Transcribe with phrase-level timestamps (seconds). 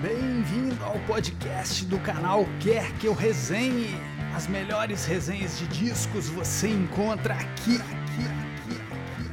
[0.00, 3.96] Bem-vindo ao podcast do canal Quer Que Eu Resenhe.
[4.32, 9.26] As melhores resenhas de discos você encontra aqui, aqui, aqui, aqui.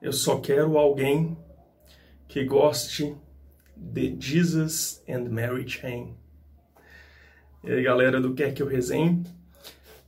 [0.00, 1.36] Eu só quero alguém
[2.28, 3.16] que goste
[3.76, 6.16] de Jesus and Mary Chain.
[7.64, 9.24] E aí, galera do Quer Que Eu Resenhe?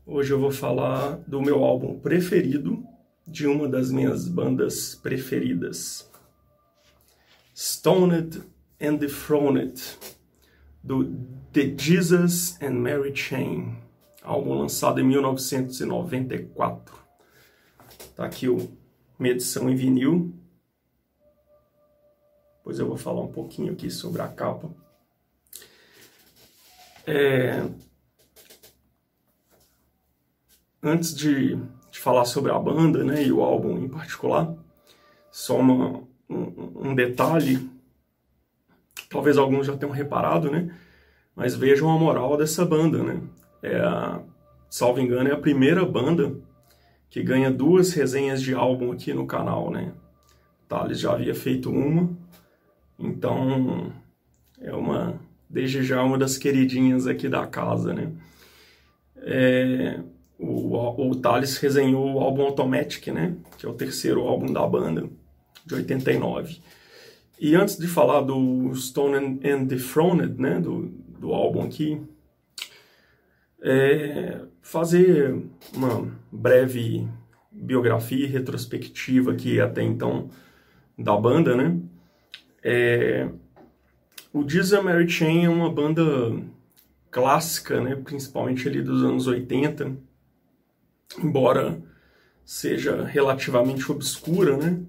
[0.07, 2.87] Hoje eu vou falar do meu álbum preferido
[3.27, 6.11] de uma das minhas bandas preferidas.
[7.57, 8.43] Stoned
[8.79, 9.81] and Dethroned,
[10.83, 11.11] do
[11.55, 13.79] The Jesus and Mary Chain,
[14.23, 16.95] álbum lançado em 1994.
[18.15, 18.71] Tá aqui o,
[19.19, 20.35] uma edição em vinil.
[22.59, 24.71] Depois eu vou falar um pouquinho aqui sobre a capa.
[27.07, 27.67] É,
[30.85, 31.57] antes de,
[31.91, 34.55] de, falar sobre a banda né, e o álbum em particular,
[35.31, 37.69] só uma, um, um, detalhe,
[39.09, 40.73] talvez alguns já tenham reparado, né?
[41.35, 43.21] Mas vejam a moral dessa banda, né?
[43.63, 44.21] É a,
[44.71, 46.37] salvo engano, é a primeira banda
[47.11, 49.93] que ganha duas resenhas de álbum aqui no canal, né?
[50.69, 52.11] Thales já havia feito uma,
[52.99, 53.93] então
[54.61, 58.13] é uma, desde já, uma das queridinhas aqui da casa, né?
[59.17, 60.01] É,
[60.45, 63.35] o, o Thales resenhou o álbum Automatic, né?
[63.59, 65.09] Que é o terceiro álbum da banda,
[65.65, 66.59] de 89.
[67.41, 70.61] E antes de falar do Stone and, and Dethroned, né?
[70.61, 70.87] Do,
[71.19, 72.01] do álbum aqui,
[73.63, 75.43] é, fazer
[75.75, 77.09] uma breve
[77.51, 80.29] biografia retrospectiva aqui até então
[80.99, 81.79] da banda, né?
[82.63, 83.29] É,
[84.33, 86.03] o Diesel Mary Chain é uma banda
[87.11, 87.97] clássica, né?
[87.97, 90.14] Principalmente ali dos anos 80
[91.19, 91.81] embora
[92.45, 94.81] seja relativamente obscura, né?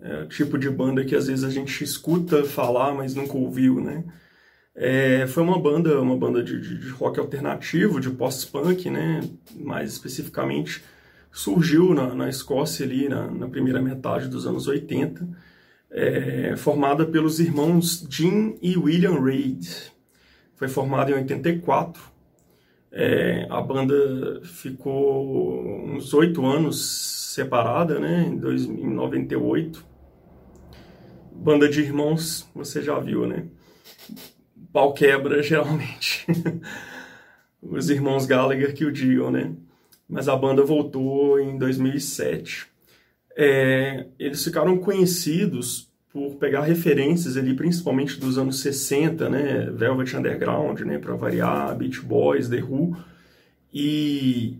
[0.00, 3.80] É o tipo de banda que às vezes a gente escuta falar, mas nunca ouviu,
[3.80, 4.04] né?
[4.74, 9.20] É, foi uma banda, uma banda de, de, de rock alternativo, de post-punk, né?
[9.54, 10.82] Mais especificamente,
[11.30, 15.28] surgiu na, na Escócia ali na, na, primeira metade dos anos 80,
[15.90, 19.92] é, formada pelos irmãos Jim e William Reid.
[20.56, 22.11] Foi formada em 84
[22.92, 28.26] é, a banda ficou uns oito anos separada, né?
[28.28, 29.84] Em, dois, em 98.
[31.32, 33.46] Banda de irmãos, você já viu, né?
[34.72, 36.26] Pau quebra, geralmente.
[37.62, 39.54] Os irmãos Gallagher que o digam, né?
[40.06, 42.66] Mas a banda voltou em 2007.
[43.34, 50.80] É, eles ficaram conhecidos por pegar referências ali, principalmente dos anos 60, né, Velvet Underground,
[50.80, 52.94] né, para variar, Beach Boys, The Who,
[53.72, 54.58] e,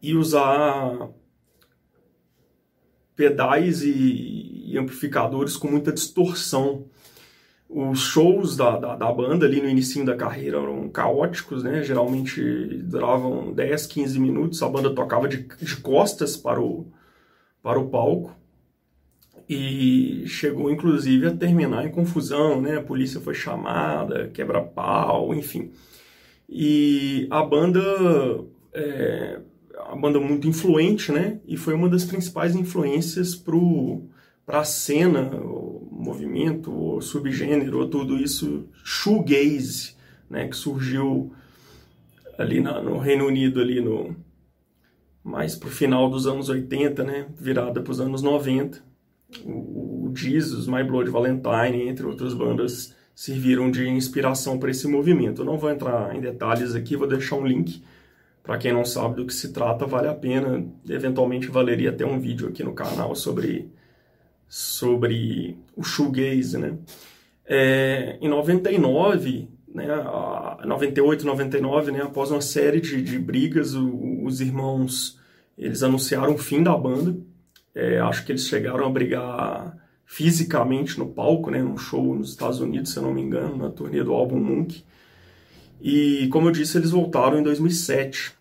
[0.00, 1.10] e usar
[3.14, 6.86] pedais e, e, amplificadores com muita distorção.
[7.68, 11.82] Os shows da, da, da, banda ali no início da carreira eram caóticos, né?
[11.82, 12.40] Geralmente
[12.84, 14.62] duravam 10, 15 minutos.
[14.62, 16.86] A banda tocava de, de costas para o,
[17.62, 18.36] para o palco
[19.48, 22.76] e chegou inclusive a terminar em confusão, né?
[22.76, 25.70] A polícia foi chamada, quebra-pau, enfim.
[26.48, 27.80] E a banda
[28.72, 29.40] é
[29.88, 31.38] a banda muito influente, né?
[31.46, 38.68] E foi uma das principais influências para a cena, o movimento, o subgênero, tudo isso
[38.82, 39.94] shoegaze,
[40.28, 40.48] né?
[40.48, 41.32] Que surgiu
[42.38, 44.16] ali na, no Reino Unido ali no
[45.22, 47.26] mais pro final dos anos 80, né?
[47.38, 48.95] Virada para os anos 90
[49.44, 55.42] o Jesus, My Blood Valentine, entre outras bandas, serviram de inspiração para esse movimento.
[55.42, 57.82] Eu não vou entrar em detalhes aqui, vou deixar um link
[58.46, 60.64] para quem não sabe do que se trata, vale a pena.
[60.88, 63.68] Eventualmente valeria até um vídeo aqui no canal sobre,
[64.48, 66.78] sobre o shoegaze, né?
[67.44, 69.86] É, em 99, né,
[70.64, 75.18] 98, 99, né, após uma série de, de brigas, o, os irmãos
[75.58, 77.16] eles anunciaram o fim da banda
[77.76, 79.76] é, acho que eles chegaram a brigar
[80.06, 83.68] fisicamente no palco, né, num show nos Estados Unidos, se eu não me engano, na
[83.68, 84.82] turnê do álbum Monk.
[85.78, 88.32] E, como eu disse, eles voltaram em 2007,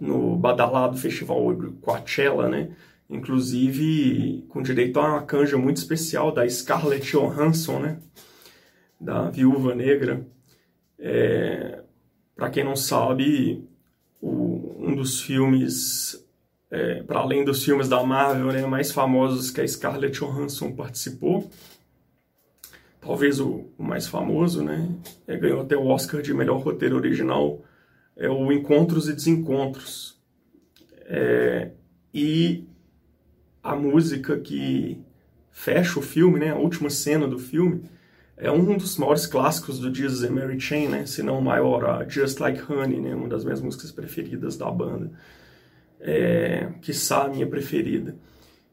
[0.00, 1.40] no badalado festival
[1.80, 2.70] Coachella, né,
[3.10, 7.98] inclusive com direito a uma canja muito especial da Scarlett Johansson, né,
[9.00, 10.24] da Viúva Negra.
[11.00, 11.82] É,
[12.36, 13.66] Para quem não sabe,
[14.20, 16.23] o, um dos filmes
[16.74, 21.48] é, para além dos filmes da Marvel né, mais famosos que a Scarlett Johansson participou.
[23.00, 24.88] Talvez o, o mais famoso, né?
[25.24, 27.62] É, ganhou até o Oscar de melhor roteiro original,
[28.16, 30.20] é o Encontros e Desencontros.
[31.02, 31.70] É,
[32.12, 32.66] e
[33.62, 35.00] a música que
[35.52, 37.84] fecha o filme, né, a última cena do filme,
[38.36, 41.84] é um dos maiores clássicos do Jesus and Mary Chain, né, se não o maior,
[41.84, 45.12] a Just Like Honey, né, uma das minhas músicas preferidas da banda,
[46.04, 48.14] é, que a minha preferida.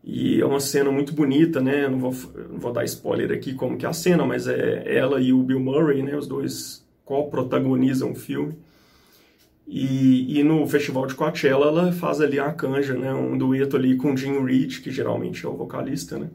[0.03, 2.13] E é uma cena muito bonita, né, não vou,
[2.49, 5.41] não vou dar spoiler aqui como que é a cena, mas é ela e o
[5.41, 8.57] Bill Murray, né, os dois co-protagonizam o filme.
[9.67, 13.95] E, e, no festival de Coachella ela faz ali a canja, né, um dueto ali
[13.95, 16.29] com Jim Reed, que geralmente é o vocalista, né.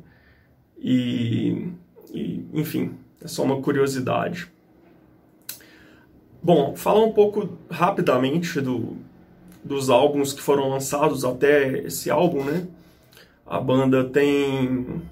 [0.79, 1.69] E,
[2.15, 4.51] e enfim, é só uma curiosidade.
[6.43, 8.97] Bom, falar um pouco rapidamente do,
[9.67, 12.67] dos álbuns que foram lançados até esse álbum, né?
[13.45, 15.03] A banda tem.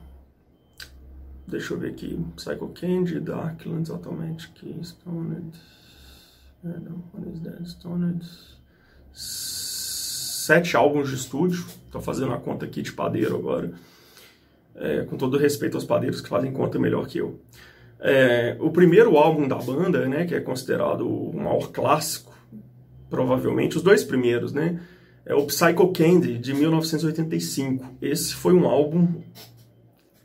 [1.47, 2.19] Deixa eu ver aqui.
[2.37, 4.51] Psycho Candy, Darklands, Automatic,
[4.83, 5.57] Stoned.
[6.63, 7.69] What is that?
[7.69, 8.25] Stoned.
[9.13, 11.65] Sete álbuns de estúdio.
[11.91, 13.73] Tô fazendo a conta aqui de padeiro agora.
[14.77, 17.41] É, com todo respeito aos padeiros que fazem conta melhor que eu.
[18.01, 22.34] É, o primeiro álbum da banda, né, que é considerado o maior clássico,
[23.15, 24.81] provavelmente, os dois primeiros, né,
[25.25, 27.95] é o Psycho Candy, de 1985.
[28.03, 29.23] Esse foi um álbum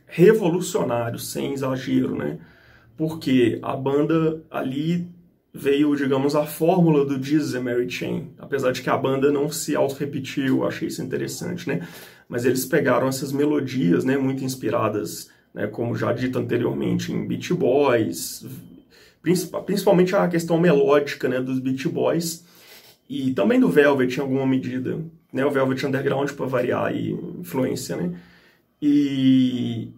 [0.06, 2.38] revolucionário, sem exagero, né,
[2.96, 5.08] porque a banda ali
[5.54, 9.48] veio, digamos, a fórmula do Jesus and Mary Chain, apesar de que a banda não
[9.50, 11.86] se auto-repetiu, achei isso interessante, né,
[12.28, 17.52] mas eles pegaram essas melodias, né, muito inspiradas né, como já dito anteriormente em Beat
[17.52, 18.44] Boys,
[19.64, 22.49] principalmente a questão melódica né, dos Beat Boys
[23.10, 27.96] e também do Velvet em alguma medida, né, o Velvet Underground para variar a influência,
[27.96, 28.16] né,
[28.80, 29.88] e,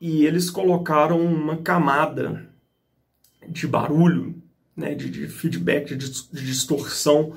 [0.00, 2.48] e eles colocaram uma camada
[3.48, 4.36] de barulho,
[4.76, 7.32] né, de, de feedback, de, de distorção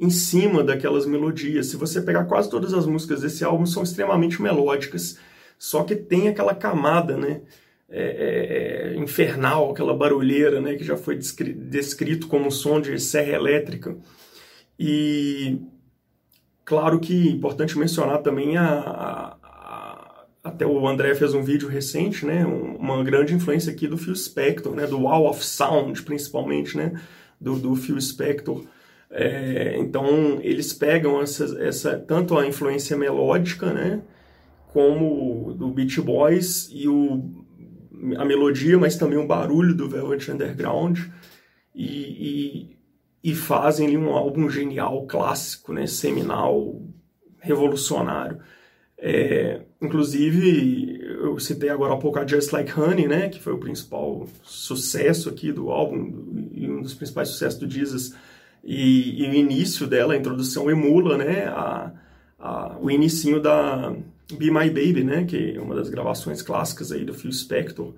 [0.00, 1.66] em cima daquelas melodias.
[1.66, 5.18] Se você pegar quase todas as músicas desse álbum são extremamente melódicas,
[5.58, 7.42] só que tem aquela camada, né?
[7.88, 10.74] É, é, é, infernal, aquela barulheira, né?
[10.74, 13.96] Que já foi descrito como som de serra elétrica.
[14.78, 15.60] E
[16.64, 21.68] claro que é importante mencionar também a, a, a, até o André fez um vídeo
[21.68, 22.44] recente, né?
[22.44, 24.86] Uma grande influência aqui do Phil Spector, né?
[24.86, 27.00] Do Wall of Sound, principalmente, né?
[27.40, 28.64] Do, do Phil Spector.
[29.10, 34.02] É, então eles pegam essa, essa tanto a influência melódica, né?
[34.72, 37.44] como do Beach Boys e o,
[38.16, 40.98] a melodia, mas também o barulho do Velvet Underground
[41.74, 42.76] e, e,
[43.22, 46.80] e fazem um álbum genial, clássico, né, seminal,
[47.38, 48.38] revolucionário.
[48.98, 53.58] É, inclusive, eu citei agora há pouco a Just Like Honey, né, que foi o
[53.58, 58.14] principal sucesso aqui do álbum e um dos principais sucessos do Jesus.
[58.64, 61.92] E, e, o início dela, a introdução, emula né, a,
[62.38, 63.92] a, o inicinho da,
[64.36, 67.92] Be My Baby, né, que é uma das gravações clássicas aí do Phil Spector.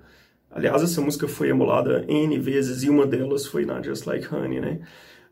[0.51, 4.59] Aliás, essa música foi emulada N vezes e uma delas foi na Just Like Honey,
[4.59, 4.79] né.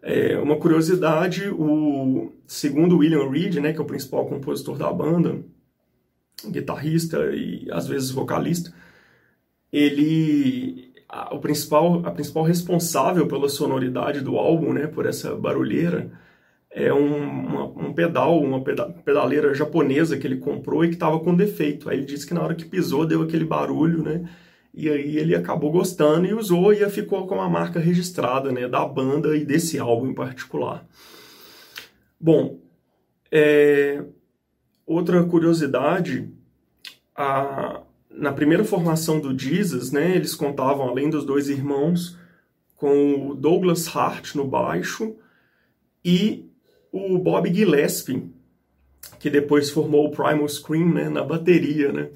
[0.05, 5.41] É, uma curiosidade, o segundo William Reed, né, que é o principal compositor da banda,
[6.51, 8.73] guitarrista e às vezes vocalista,
[9.71, 16.11] ele a, o principal a principal responsável pela sonoridade do álbum, né, por essa barulheira,
[16.69, 21.33] é um, uma, um pedal, uma pedaleira japonesa que ele comprou e que estava com
[21.35, 21.89] defeito.
[21.89, 24.27] Aí ele disse que na hora que pisou deu aquele barulho, né?
[24.73, 28.67] E aí ele acabou gostando e usou e ficou com a marca registrada, né?
[28.67, 30.85] Da banda e desse álbum em particular.
[32.19, 32.59] Bom,
[33.31, 34.03] é...
[34.85, 36.33] outra curiosidade,
[37.15, 37.81] a...
[38.09, 40.15] na primeira formação do Jesus, né?
[40.15, 42.17] Eles contavam, além dos dois irmãos,
[42.75, 45.15] com o Douglas Hart no baixo
[46.03, 46.49] e
[46.91, 48.29] o Bob Gillespie,
[49.19, 52.09] que depois formou o Primal Scream né, na bateria, né?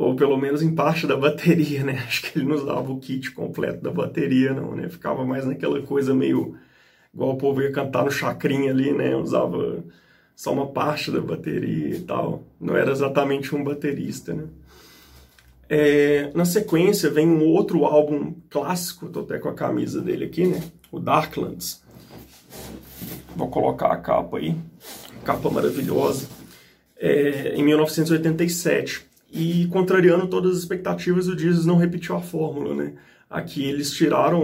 [0.00, 2.02] Ou pelo menos em parte da bateria, né?
[2.08, 4.88] Acho que ele não usava o kit completo da bateria, não, né?
[4.88, 6.56] Ficava mais naquela coisa meio
[7.12, 9.14] igual o povo ia cantar no chacrinha ali, né?
[9.14, 9.84] Usava
[10.34, 12.44] só uma parte da bateria e tal.
[12.58, 14.44] Não era exatamente um baterista, né?
[15.68, 20.46] É, na sequência vem um outro álbum clássico, tô até com a camisa dele aqui,
[20.46, 20.62] né?
[20.90, 21.84] O Darklands
[23.36, 24.56] Vou colocar a capa aí,
[25.24, 26.26] capa maravilhosa,
[26.96, 29.09] é, em 1987.
[29.32, 32.94] E contrariando todas as expectativas, o Jesus não repetiu a fórmula, né?
[33.28, 34.42] Aqui eles tiraram,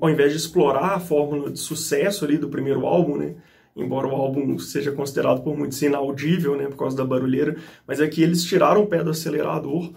[0.00, 3.36] ao invés de explorar a fórmula de sucesso ali do primeiro álbum, né?
[3.74, 6.66] Embora o álbum seja considerado por muitos inaudível, né?
[6.66, 9.92] Por causa da barulheira, mas aqui eles tiraram o pé do acelerador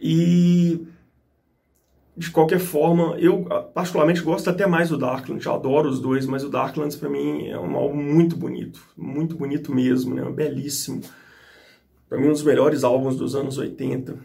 [0.00, 0.84] e
[2.16, 6.44] de qualquer forma, eu particularmente gosto até mais do Darklands, eu adoro os dois, mas
[6.44, 10.22] o Darklands para mim é um álbum muito bonito, muito bonito mesmo, né?
[10.30, 11.00] belíssimo.
[12.12, 14.18] Para mim um dos melhores álbuns dos anos 80.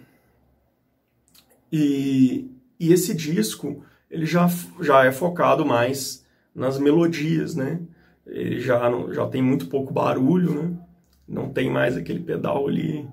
[1.72, 4.46] E, e esse disco, ele já,
[4.82, 7.80] já é focado mais nas melodias, né?
[8.26, 10.78] Ele já, já tem muito pouco barulho, né?
[11.26, 13.08] Não tem mais aquele pedal ali,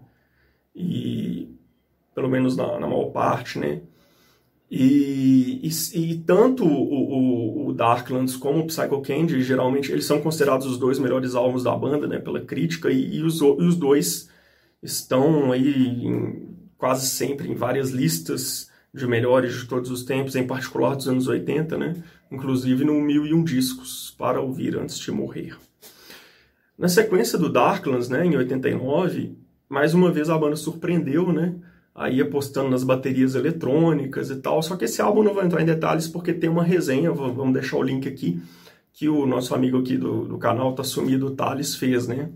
[0.75, 1.55] e
[2.13, 3.81] pelo menos na, na maior parte, né?
[4.69, 10.21] E, e, e, tanto o, o, o, Darklands como o Psycho Candy, geralmente, eles são
[10.21, 14.34] considerados os dois melhores álbuns da banda, né, pela crítica, e, e os, os dois
[14.85, 20.47] estão aí em, quase sempre em várias listas de melhores de todos os tempos, em
[20.47, 21.97] particular dos anos 80, né,
[22.31, 25.57] inclusive no Mil e Um Discos, para ouvir antes de morrer.
[26.79, 29.37] Na sequência do Darklands, né, em 89,
[29.69, 31.57] mais uma vez a banda surpreendeu, né,
[31.95, 34.63] aí apostando nas baterias eletrônicas e tal.
[34.63, 37.77] Só que esse álbum não vou entrar em detalhes porque tem uma resenha, vamos deixar
[37.77, 38.43] o link aqui,
[38.93, 42.31] que o nosso amigo aqui do, do canal Tá Sumido, Thales, fez, né?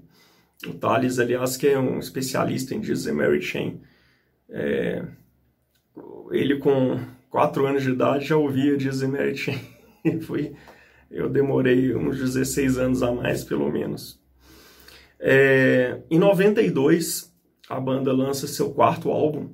[0.67, 3.81] O Thales, aliás, que é um especialista em dizer Mary Chain.
[4.51, 5.05] É,
[6.31, 6.99] ele com
[7.31, 9.61] 4 anos de idade já ouvia dizer Mary Chain.
[10.23, 10.55] Foi,
[11.11, 14.21] eu demorei uns 16 anos a mais, pelo menos.
[15.21, 17.33] É, em 92,
[17.69, 19.51] a banda lança seu quarto álbum.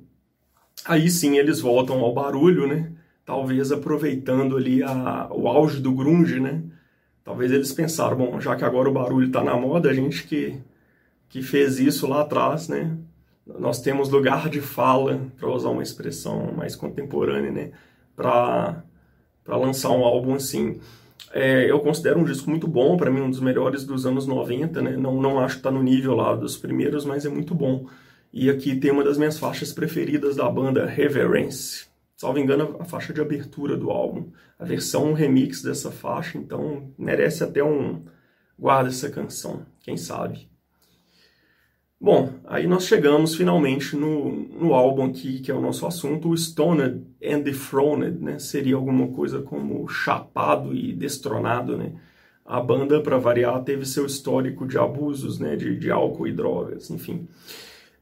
[0.83, 2.91] Aí sim eles voltam ao barulho, né?
[3.25, 6.63] Talvez aproveitando ali a, o auge do grunge, né?
[7.23, 10.59] Talvez eles pensaram, bom, já que agora o barulho está na moda, a gente que,
[11.29, 12.97] que fez isso lá atrás, né?
[13.45, 17.71] Nós temos lugar de fala, para usar uma expressão mais contemporânea, né?
[18.15, 18.83] Para
[19.47, 20.79] lançar um álbum assim.
[21.31, 24.81] É, eu considero um disco muito bom, para mim um dos melhores dos anos 90,
[24.81, 24.97] né?
[24.97, 27.87] Não, não acho que está no nível lá dos primeiros, mas é muito bom.
[28.33, 31.87] E aqui tem uma das minhas faixas preferidas da banda, Reverence.
[32.17, 34.31] Salvo engano, a faixa de abertura do álbum.
[34.57, 38.03] A versão remix dessa faixa, então merece até um
[38.57, 40.49] guarda essa canção, quem sabe.
[42.05, 46.37] Bom, aí nós chegamos finalmente no, no álbum aqui, que é o nosso assunto, o
[46.37, 48.37] Stoned and Dethroned, né?
[48.37, 51.93] Seria alguma coisa como chapado e destronado, né?
[52.45, 55.55] A banda, para variar, teve seu histórico de abusos, né?
[55.55, 57.27] De, de álcool e drogas, enfim.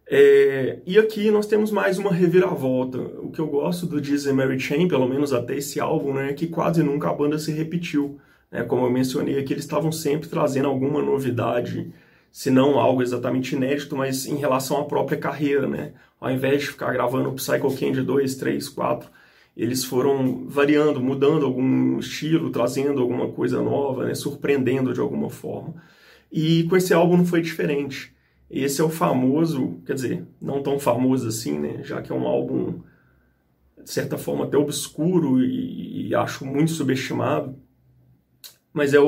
[0.06, 2.98] É, e aqui nós temos mais uma reviravolta.
[2.98, 6.34] O que eu gosto do Disney Mary Chain, pelo menos até esse álbum, né, é
[6.34, 8.20] que quase nunca a banda se repetiu.
[8.52, 8.64] Né?
[8.64, 11.90] Como eu mencionei aqui, eles estavam sempre trazendo alguma novidade,
[12.34, 15.68] se não algo exatamente inédito, mas em relação à própria carreira.
[15.68, 15.94] Né?
[16.20, 19.08] Ao invés de ficar gravando o Psycho Candy 2, 3, 4,
[19.56, 24.16] eles foram variando, mudando algum estilo, trazendo alguma coisa nova, né?
[24.16, 25.76] surpreendendo de alguma forma.
[26.32, 28.12] E com esse álbum não foi diferente.
[28.50, 31.84] Esse é o famoso, quer dizer, não tão famoso assim, né?
[31.84, 32.82] Já que é um álbum,
[33.84, 37.56] de certa forma, até obscuro e, e acho muito subestimado.
[38.74, 39.08] Mas é o,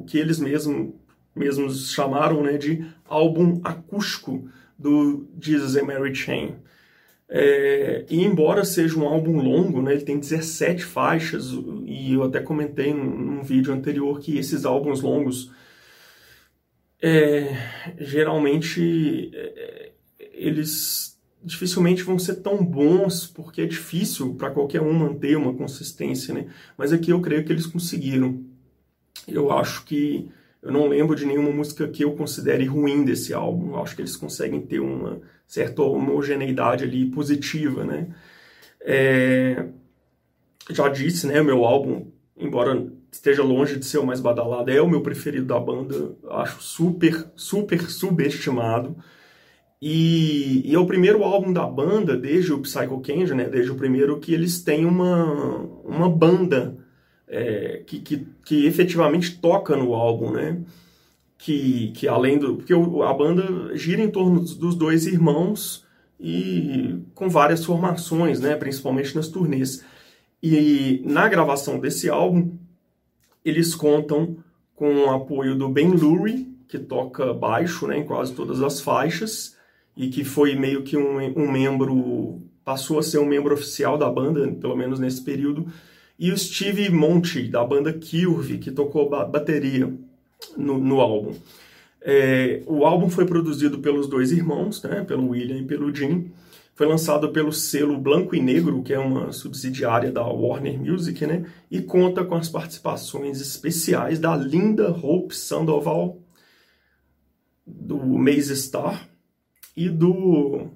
[0.00, 1.00] o que eles mesmo,
[1.34, 4.48] mesmos chamaram né, de álbum acústico
[4.78, 6.56] do Jesus and Mary Chain.
[7.28, 11.50] É, e embora seja um álbum longo, né, ele tem 17 faixas,
[11.86, 15.50] e eu até comentei num, num vídeo anterior que esses álbuns longos
[17.02, 17.56] é,
[17.98, 19.92] geralmente é,
[20.32, 26.32] eles dificilmente vão ser tão bons porque é difícil para qualquer um manter uma consistência,
[26.32, 26.46] né?
[26.78, 28.42] Mas aqui eu creio que eles conseguiram.
[29.28, 30.30] Eu acho que
[30.64, 33.74] eu não lembro de nenhuma música que eu considere ruim desse álbum.
[33.74, 38.08] Eu acho que eles conseguem ter uma certa homogeneidade ali positiva, né?
[38.80, 39.66] É,
[40.70, 41.42] já disse, né?
[41.42, 45.60] Meu álbum, embora esteja longe de ser o mais badalado, é o meu preferido da
[45.60, 48.96] banda, acho super, super subestimado.
[49.82, 53.74] E, e, é o primeiro álbum da banda, desde o Psycho Candy, né, desde o
[53.74, 56.83] primeiro, que eles têm uma, uma banda
[57.28, 60.60] é, que, que, que efetivamente toca no álbum, né?
[61.38, 62.56] Que, que além do.
[62.56, 65.84] Porque a banda gira em torno dos dois irmãos
[66.18, 68.56] e com várias formações, né?
[68.56, 69.84] Principalmente nas turnês.
[70.42, 72.56] E na gravação desse álbum,
[73.44, 74.36] eles contam
[74.74, 79.56] com o apoio do Ben Lurie, que toca baixo né, em quase todas as faixas,
[79.96, 84.10] e que foi meio que um, um membro, passou a ser um membro oficial da
[84.10, 85.66] banda, pelo menos nesse período,
[86.18, 89.92] e o Steve Monte, da banda Curve, que tocou bateria
[90.56, 91.34] no, no álbum.
[92.00, 96.30] É, o álbum foi produzido pelos dois irmãos, né, pelo William e pelo Jim,
[96.74, 101.46] foi lançado pelo selo Blanco e Negro, que é uma subsidiária da Warner Music, né?
[101.70, 106.18] E conta com as participações especiais da Linda Hope Sandoval,
[107.64, 109.08] do Maze Star
[109.76, 110.68] e do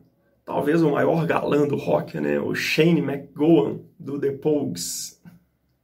[0.49, 2.41] talvez o maior galã do rock, né?
[2.41, 5.21] O Shane McGowan, do The Pogues.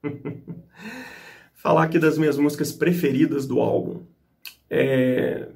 [1.52, 4.04] Falar aqui das minhas músicas preferidas do álbum.
[4.70, 5.48] É...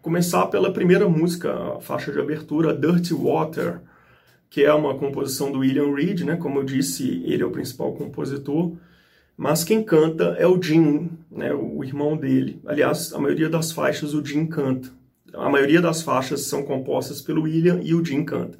[0.00, 3.82] começar pela primeira música, a faixa de abertura, Dirty Water,
[4.48, 6.36] que é uma composição do William Reed, né?
[6.36, 8.72] Como eu disse, ele é o principal compositor,
[9.36, 11.52] mas quem canta é o Jim, né?
[11.52, 12.58] O irmão dele.
[12.64, 14.98] Aliás, a maioria das faixas o Jim canta.
[15.34, 18.58] A maioria das faixas são compostas pelo William e o Jim canta.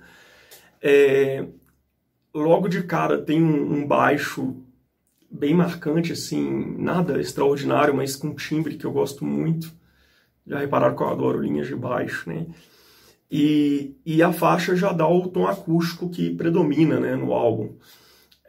[0.83, 1.47] É...
[2.33, 4.57] Logo de cara tem um, um baixo
[5.31, 9.73] bem marcante, assim, nada extraordinário, mas com timbre que eu gosto muito.
[10.47, 12.47] Já repararam que eu adoro linhas de baixo, né?
[13.31, 17.77] E, e a faixa já dá o tom acústico que predomina né, no álbum.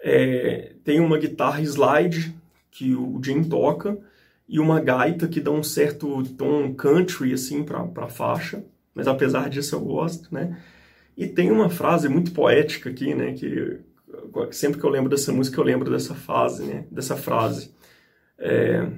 [0.01, 2.35] É, tem uma guitarra slide
[2.71, 3.99] que o Jim toca
[4.51, 8.61] e uma gaita que dá um certo tom country assim para a faixa,
[8.93, 10.61] mas apesar disso eu gosto, né?
[11.15, 13.79] E tem uma frase muito poética aqui, né, que
[14.51, 17.73] sempre que eu lembro dessa música eu lembro dessa fase, né, dessa frase.
[18.37, 18.89] É,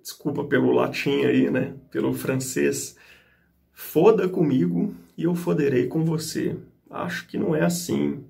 [0.00, 2.96] desculpa pelo latim aí, né, pelo francês.
[3.72, 6.56] Foda comigo e eu foderei com você.
[6.88, 8.24] Acho que não é assim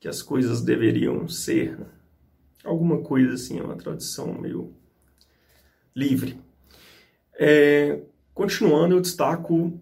[0.00, 1.76] que as coisas deveriam ser.
[2.64, 4.72] Alguma coisa assim, é uma tradução meio
[5.98, 6.38] livre.
[7.34, 8.00] É,
[8.32, 9.72] continuando, eu destaco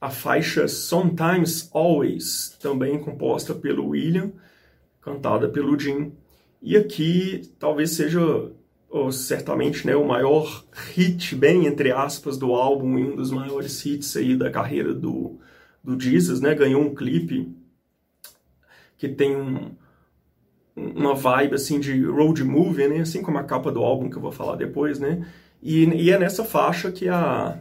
[0.00, 4.30] a faixa Sometimes Always, também composta pelo William,
[5.00, 6.12] cantada pelo Jim.
[6.62, 8.52] E aqui talvez seja
[8.88, 13.84] ou certamente né, o maior hit, bem entre aspas, do álbum e um dos maiores
[13.84, 15.38] hits aí da carreira do,
[15.82, 16.54] do Jesus, né?
[16.54, 17.52] Ganhou um clipe
[18.96, 19.72] que tem um,
[20.74, 23.00] uma vibe assim de road movie, né?
[23.00, 25.26] Assim como a capa do álbum que eu vou falar depois, né?
[25.62, 27.58] E, e é nessa faixa que a,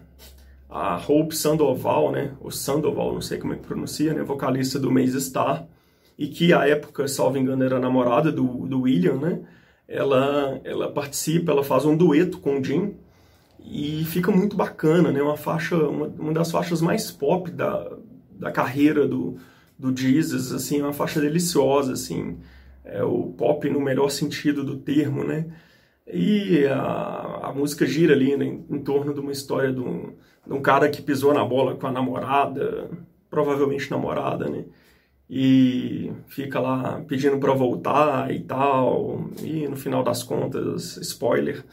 [0.69, 2.33] a Hope Sandoval, né?
[2.41, 4.23] O Sandoval, não sei como é que pronuncia, né?
[4.23, 5.65] Vocalista do Maze Star,
[6.17, 9.41] e que à época, salvo engano, era namorada do, do William, né?
[9.87, 12.95] ela, ela participa, ela faz um dueto com o Jim
[13.63, 15.21] e fica muito bacana, né?
[15.21, 17.91] Uma faixa, uma, uma das faixas mais pop da,
[18.31, 19.37] da carreira do,
[19.77, 22.37] do Jesus, assim, é uma faixa deliciosa, assim,
[22.83, 25.45] é o pop no melhor sentido do termo, né?
[26.07, 30.13] E a, a música gira ali né, em, em, torno de uma história de um,
[30.45, 32.89] de um cara que pisou na bola com a namorada,
[33.29, 34.65] provavelmente namorada, né?
[35.29, 39.29] e fica lá pedindo para voltar e tal.
[39.41, 41.63] E no final das contas, spoiler,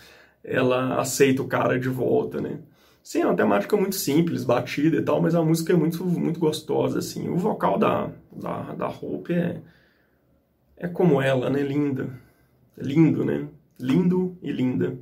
[0.42, 2.60] ela aceita o cara de volta, né?
[3.02, 6.38] Sim, é uma temática muito simples, batida e tal, mas a música é muito, muito
[6.38, 7.28] gostosa, assim.
[7.28, 9.60] O vocal da, da, da Hope é,
[10.76, 11.62] é como ela, né?
[11.62, 12.10] Linda.
[12.78, 13.48] Lindo, né?
[13.78, 14.96] Lindo e linda.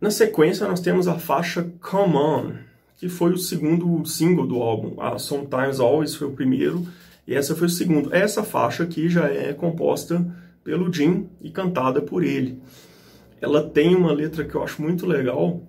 [0.00, 2.52] Na sequência, nós temos a faixa Come On,
[2.96, 5.00] que foi o segundo single do álbum.
[5.00, 6.86] A Sometimes Always foi o primeiro
[7.26, 8.14] e essa foi o segundo.
[8.14, 10.26] Essa faixa aqui já é composta
[10.64, 12.60] pelo Jim e cantada por ele.
[13.40, 15.62] Ela tem uma letra que eu acho muito legal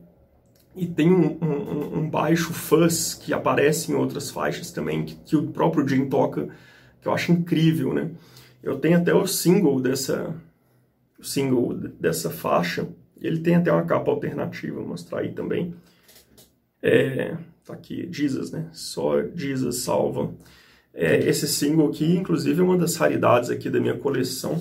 [0.75, 5.35] e tem um, um, um baixo fuzz que aparece em outras faixas também, que, que,
[5.35, 6.47] o próprio Jim toca,
[7.01, 8.11] que eu acho incrível, né?
[8.63, 10.35] Eu tenho até o single dessa,
[11.21, 12.87] single dessa faixa,
[13.19, 15.75] ele tem até uma capa alternativa, vou mostrar aí também.
[16.81, 18.69] É, tá aqui, Jesus, né?
[18.73, 20.33] Só Jesus salva.
[20.93, 24.59] É, esse single aqui, inclusive, é uma das raridades aqui da minha coleção.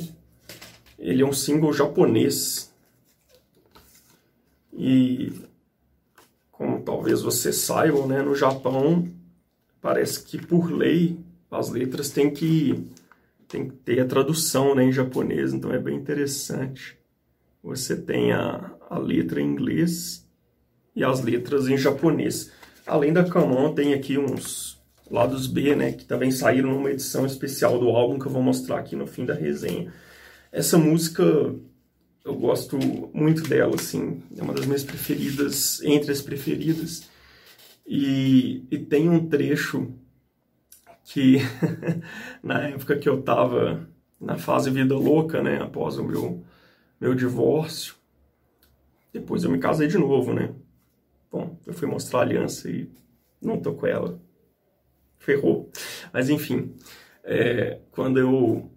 [0.98, 2.70] Ele é um single japonês.
[4.72, 5.32] E,
[6.52, 8.22] como talvez vocês saibam, né?
[8.22, 9.08] No Japão,
[9.80, 11.18] parece que por lei,
[11.50, 12.86] as letras têm que,
[13.50, 15.52] têm que ter a tradução né, em japonês.
[15.52, 16.96] Então, é bem interessante.
[17.62, 20.26] Você tem a, a letra em inglês
[20.94, 22.52] e as letras em japonês.
[22.86, 27.78] Além da Kamon, tem aqui uns lados B, né, que também saíram numa edição especial
[27.78, 29.92] do álbum que eu vou mostrar aqui no fim da resenha.
[30.52, 31.24] Essa música
[32.24, 32.78] eu gosto
[33.12, 37.08] muito dela, assim, é uma das minhas preferidas, entre as preferidas.
[37.86, 39.92] E, e tem um trecho
[41.12, 41.38] que
[42.40, 43.88] na época que eu tava
[44.20, 46.44] na fase vida louca, né, após o meu
[47.00, 47.94] meu divórcio,
[49.12, 50.54] depois eu me casei de novo, né?
[51.32, 52.90] Bom, eu fui mostrar a aliança e
[53.40, 54.20] não tô com ela.
[55.18, 55.70] Ferrou.
[56.12, 56.74] Mas enfim,
[57.24, 58.70] é, quando eu,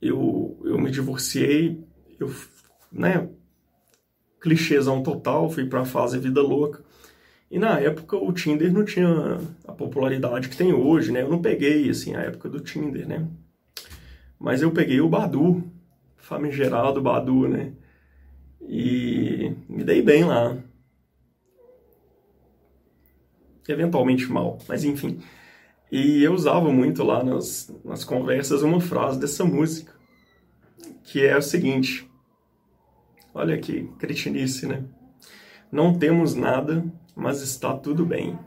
[0.00, 1.84] eu, eu me divorciei,
[2.20, 2.32] eu,
[2.90, 3.28] né,
[4.40, 6.84] clichêzão total, fui pra fase vida louca.
[7.52, 9.38] E na época o Tinder não tinha
[9.68, 11.20] a popularidade que tem hoje, né?
[11.20, 13.28] Eu não peguei, assim, a época do Tinder, né?
[14.40, 15.62] Mas eu peguei o Badu,
[16.16, 17.74] famigerado Badu, né?
[18.62, 20.56] E me dei bem lá
[23.68, 25.20] eventualmente mal, mas enfim.
[25.90, 29.92] E eu usava muito lá nas, nas conversas uma frase dessa música,
[31.04, 32.10] que é o seguinte:
[33.34, 34.84] olha que cretinice, né?
[35.70, 36.82] Não temos nada,
[37.14, 38.38] mas está tudo bem.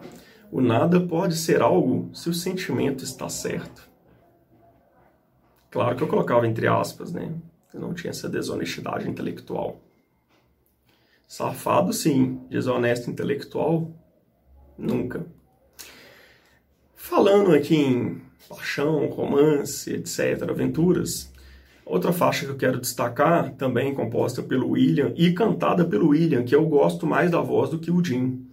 [0.51, 3.89] O nada pode ser algo se o sentimento está certo.
[5.69, 7.33] Claro que eu colocava entre aspas, né?
[7.73, 9.81] Eu não tinha essa desonestidade intelectual.
[11.27, 12.39] Safado, sim.
[12.49, 13.91] Desonesto intelectual,
[14.77, 15.25] nunca.
[16.95, 21.31] Falando aqui em paixão, romance, etc., aventuras,
[21.85, 26.55] outra faixa que eu quero destacar, também composta pelo William e cantada pelo William, que
[26.55, 28.44] eu gosto mais da voz do que o Jim.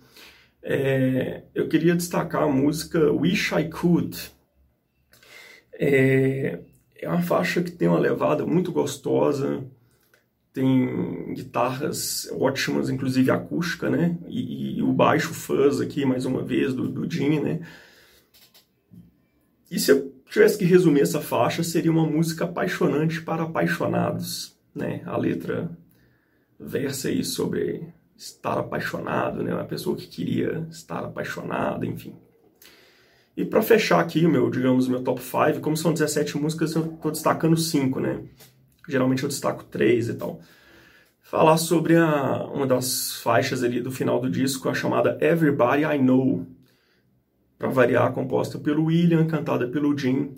[0.62, 4.30] É, eu queria destacar a música Wish I Could.
[5.74, 6.60] É,
[6.96, 9.64] é uma faixa que tem uma levada muito gostosa,
[10.52, 14.16] tem guitarras ótimas, inclusive acústica, né?
[14.28, 17.60] E, e, o baixo fuzz aqui, mais uma vez, do, do Jim, né?
[19.70, 25.02] E se eu tivesse que resumir essa faixa, seria uma música apaixonante para apaixonados, né?
[25.06, 25.70] A letra
[26.60, 27.82] versa aí sobre
[28.22, 29.52] estar apaixonado, né?
[29.52, 32.14] Uma pessoa que queria estar apaixonada, enfim.
[33.36, 36.84] E para fechar aqui o meu, digamos, meu top 5, como são 17 músicas, eu
[36.94, 38.22] estou destacando 5, né?
[38.88, 40.40] Geralmente eu destaco 3 e tal.
[41.20, 45.98] Falar sobre a, uma das faixas ali do final do disco, a chamada Everybody I
[45.98, 46.46] Know.
[47.58, 50.36] Para variar, composta pelo William, cantada pelo Jim.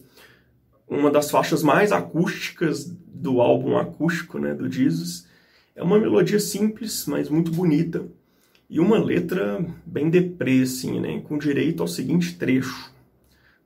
[0.89, 5.27] Uma das faixas mais acústicas do álbum acústico, né, do Jesus.
[5.75, 8.09] É uma melodia simples, mas muito bonita
[8.69, 11.21] e uma letra bem deprê, assim, né?
[11.21, 12.93] Com direito ao seguinte trecho: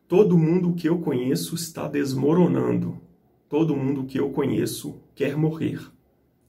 [0.06, 3.00] Todo mundo que eu conheço está desmoronando.
[3.48, 5.80] Todo mundo que eu conheço quer morrer,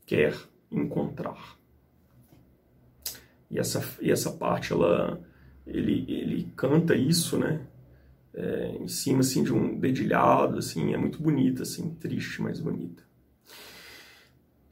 [0.05, 0.35] quer
[0.71, 1.57] encontrar.
[3.49, 5.21] E essa, e essa parte, ela,
[5.65, 7.61] ele, ele canta isso, né?
[8.33, 13.08] É, em cima assim de um dedilhado, assim, é muito bonita, assim, triste, mas bonita.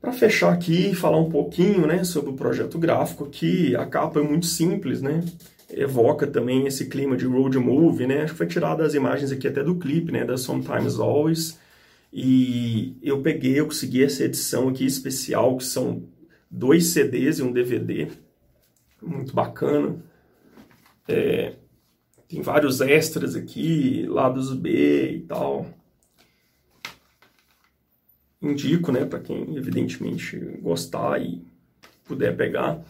[0.07, 4.21] Para fechar aqui e falar um pouquinho né, sobre o projeto gráfico, que a capa
[4.21, 5.21] é muito simples, né?
[5.69, 8.21] Evoca também esse clima de road movie, né?
[8.21, 10.23] Acho que foi tirada as imagens aqui até do clipe, né?
[10.23, 11.59] Da Sometimes Always.
[12.13, 16.03] E eu peguei, eu consegui essa edição aqui especial, que são
[16.49, 18.07] dois CDs e um DVD.
[19.01, 19.97] Muito bacana.
[21.05, 21.55] É,
[22.29, 25.65] tem vários extras aqui, lados B e tal
[28.41, 31.41] indico, né, para quem evidentemente gostar e
[32.05, 32.83] puder pegar.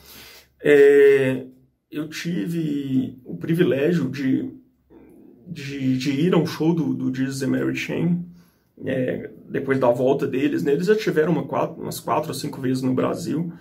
[0.61, 1.45] É,
[1.91, 4.51] eu tive o privilégio de,
[5.47, 8.25] de, de, ir a um show do, do Jesus Mary Chain,
[8.85, 12.61] é, depois da volta deles, né, eles já tiveram uma quatro, umas quatro ou cinco
[12.61, 13.51] vezes no Brasil,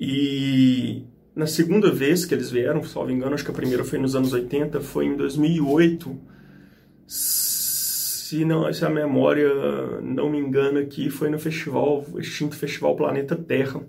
[0.00, 4.16] e na segunda vez que eles vieram, salvo engano, acho que a primeira foi nos
[4.16, 6.18] anos 80, foi em 2008,
[8.32, 9.46] se, não, se a memória
[10.00, 13.82] não me engana aqui, foi no festival, extinto Festival Planeta Terra.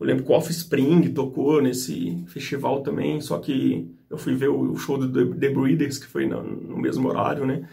[0.00, 4.74] Eu lembro que o Offspring tocou nesse festival também, só que eu fui ver o
[4.76, 7.68] show do The Breeders, que foi no, no mesmo horário, né?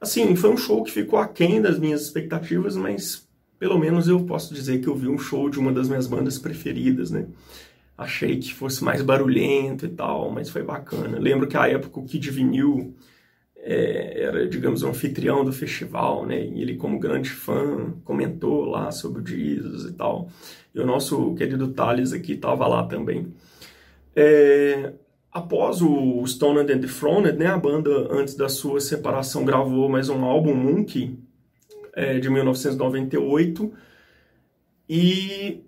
[0.00, 3.26] Assim, foi um show que ficou aquém das minhas expectativas, mas
[3.58, 6.38] pelo menos eu posso dizer que eu vi um show de uma das minhas bandas
[6.38, 7.26] preferidas, né?
[7.98, 11.18] Achei que fosse mais barulhento e tal, mas foi bacana.
[11.18, 12.94] Lembro que a época o Kid Vinil
[13.66, 16.44] é, era, digamos, um anfitrião do festival, né?
[16.44, 20.28] E ele, como grande fã, comentou lá sobre o Jesus e tal.
[20.74, 23.32] E o nosso querido Thales aqui estava lá também.
[24.14, 24.92] É,
[25.32, 30.10] após o Stone and the Throned, né, a banda, antes da sua separação, gravou mais
[30.10, 31.18] um álbum, Monkey,
[31.94, 33.72] é, de 1998,
[34.86, 35.62] e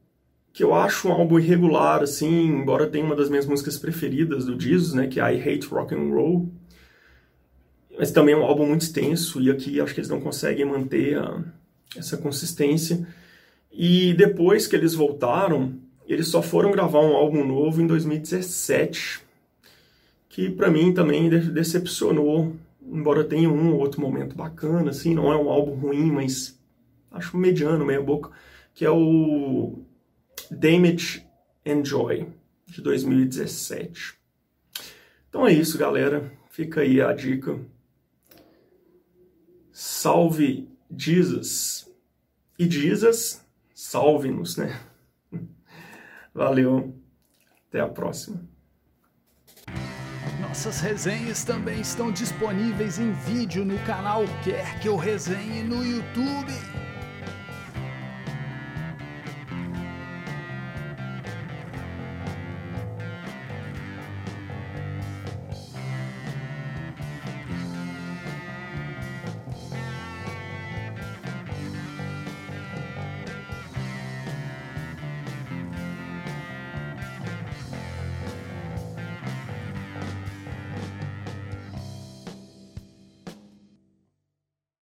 [0.53, 4.61] que eu acho um álbum irregular, assim, embora tenha uma das minhas músicas preferidas do
[4.61, 6.51] Jesus, né, que é I Hate Rock and Roll,
[7.99, 11.19] mas também é um álbum muito extenso e aqui acho que eles não conseguem manter
[11.19, 11.43] a,
[11.97, 13.07] essa consistência.
[13.73, 15.75] E depois que eles voltaram,
[16.07, 19.21] eles só foram gravar um álbum novo em 2017,
[20.29, 25.37] que para mim também decepcionou, embora tenha um ou outro momento bacana, assim, não é
[25.37, 26.59] um álbum ruim, mas
[27.11, 28.31] acho mediano, meia boca,
[28.75, 29.81] que é o
[30.51, 31.25] Damage
[31.67, 32.29] and Joy,
[32.67, 34.15] de 2017.
[35.29, 36.31] Então é isso, galera.
[36.51, 37.59] Fica aí a dica
[39.77, 41.87] salve Jesus.
[42.59, 44.81] E Jesus, salve-nos, né?
[46.35, 46.99] Valeu,
[47.69, 48.43] até a próxima.
[50.41, 56.55] Nossas resenhas também estão disponíveis em vídeo no canal Quer Que Eu Resenhe no YouTube.